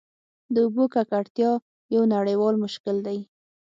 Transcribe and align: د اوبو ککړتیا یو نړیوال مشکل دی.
د 0.53 0.55
اوبو 0.65 0.83
ککړتیا 0.93 1.51
یو 1.95 2.01
نړیوال 2.15 2.55
مشکل 2.63 2.97
دی. 3.07 3.19